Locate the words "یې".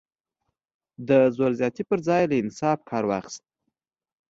2.23-2.27